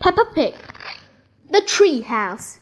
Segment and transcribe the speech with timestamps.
[0.00, 0.54] Peppa Pig.
[1.50, 2.60] The Tree House.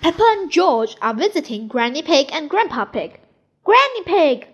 [0.00, 3.18] Peppa and George are visiting Granny Pig and Grandpa Pig.
[3.64, 4.46] Granny Pig!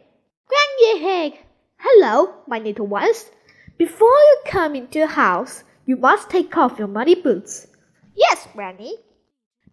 [0.48, 1.44] Granny Pig!
[1.76, 3.30] Hello, my little ones.
[3.76, 7.66] Before you come into the house, you must take off your muddy boots.
[8.14, 8.96] Yes, Granny.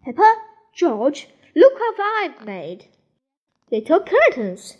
[0.04, 0.34] Peppa,
[0.74, 2.88] George, look what I've made.
[3.70, 4.76] Little curtains.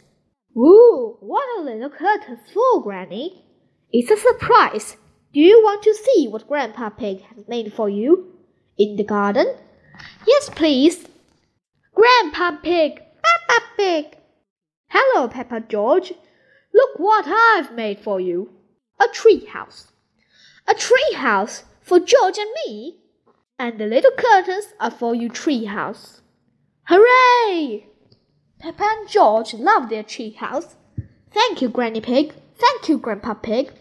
[0.55, 3.43] Ooh, what are little curtains for, Granny?
[3.91, 4.99] It's a surprise.
[5.33, 8.35] Do you want to see what Grandpa Pig has made for you?
[8.77, 9.47] In the garden?
[10.27, 11.07] Yes, please.
[11.95, 14.19] Grandpa Pig, Peppa Pig.
[14.89, 16.13] Hello, Peppa George.
[16.75, 18.51] Look what I've made for you.
[19.01, 19.91] A tree house.
[20.69, 22.99] A tree house for George and me.
[23.59, 26.21] And the little curtains are for you tree house.
[26.89, 27.87] Hooray!
[28.59, 30.77] Peppa and George love their tree house.
[31.31, 32.35] Thank you, Granny Pig.
[32.57, 33.73] Thank you, Grandpa Pig.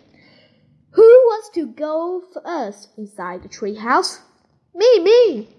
[0.92, 4.22] Who wants to go first inside the tree house?
[4.76, 5.50] Me, me.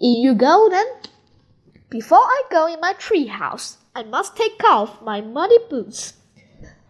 [0.00, 0.86] In you go then.
[1.88, 6.14] Before I go in my tree house, I must take off my muddy boots.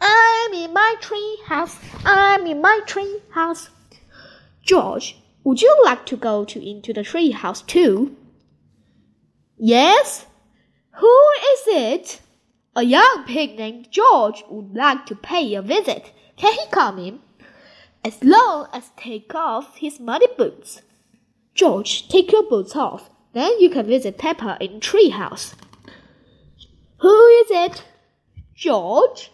[0.00, 1.77] I'm in my tree house.
[2.05, 3.70] I'm in my tree house.
[4.62, 8.16] George, would you like to go to into the tree house too?
[9.56, 10.27] Yes.
[10.98, 11.18] Who
[11.52, 12.20] is it?
[12.77, 16.12] A young pig named George would like to pay a visit.
[16.41, 17.19] Can he come in?
[18.02, 20.80] As long as take off his muddy boots.
[21.55, 23.10] George, take your boots off.
[23.34, 25.52] Then you can visit Peppa in treehouse.
[27.00, 27.84] Who is it?
[28.55, 29.30] George?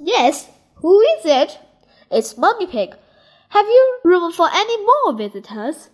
[0.00, 1.58] Yes, who is it?
[2.08, 2.94] It's Mummy Pig.
[3.48, 5.90] Have you room for any more visitors?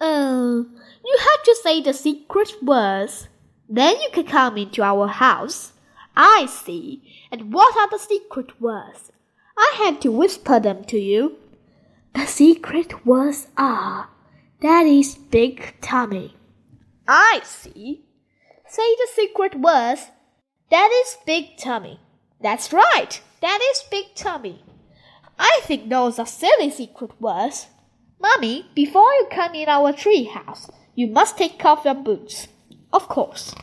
[0.00, 0.64] Oh,
[1.04, 3.28] you have to say the secret words.
[3.68, 5.74] Then you can come into our house.
[6.16, 7.02] I see.
[7.30, 9.12] And what are the secret words?
[9.60, 11.36] I had to whisper them to you.
[12.14, 14.10] The secret words are ah,
[14.58, 16.34] Daddy's big tummy.
[17.06, 18.06] I see.
[18.66, 20.06] Say the secret words.
[20.70, 22.00] Daddy's big tummy.
[22.40, 23.20] That's right.
[23.42, 24.64] Daddy's big tummy.
[25.38, 27.66] I think those are silly secret words.
[28.18, 32.48] Mummy, before you come in our tree house, you must take off your boots.
[32.94, 33.54] Of course.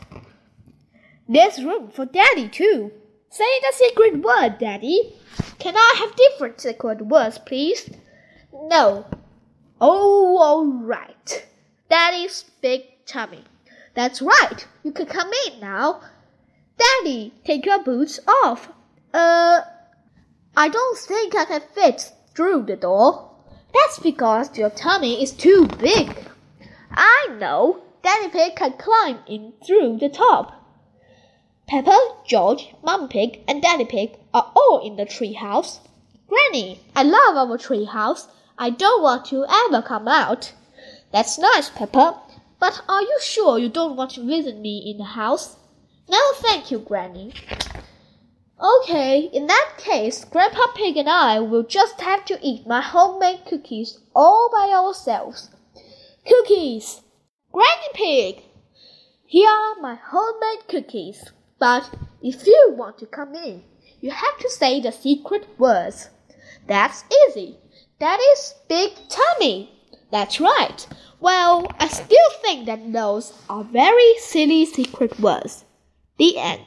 [1.28, 2.92] There's room for Daddy too.
[3.30, 5.14] Say the secret word, Daddy.
[5.60, 7.90] Can I have different secret words, please?
[8.54, 9.06] No.
[9.80, 11.46] Oh, all right.
[11.90, 13.44] Daddy's big tummy.
[13.94, 14.66] That's right.
[14.84, 16.02] You can come in now.
[16.78, 18.70] Daddy, take your boots off.
[19.14, 19.62] Uh,
[20.56, 23.32] I don't think I can fit through the door.
[23.74, 26.30] That's because your tummy is too big.
[26.92, 27.82] I know.
[28.04, 30.54] Daddy Pig can climb in through the top.
[31.68, 35.82] Peppa, George, Mum Pig, and Daddy Pig are all in the tree house.
[36.30, 38.30] Granny, I love our tree house.
[38.58, 40.54] I don't want to ever come out.
[41.12, 42.22] That's nice, Peppa.
[42.58, 45.58] But are you sure you don't want to visit me in the house?
[46.08, 47.34] No, thank you, Granny.
[48.64, 53.46] Okay, in that case, Grandpa Pig and I will just have to eat my homemade
[53.46, 55.50] cookies all by ourselves.
[56.26, 57.02] Cookies!
[57.52, 58.44] Granny Pig!
[59.26, 61.34] Here are my homemade cookies.
[61.60, 61.90] But
[62.22, 63.64] if you want to come in,
[64.00, 66.10] you have to say the secret words.
[66.68, 67.58] That's easy.
[68.00, 69.72] That is Big Tummy.
[70.12, 70.88] That's right.
[71.20, 75.66] Well, I still think that those are very silly secret words.
[76.18, 76.62] The end.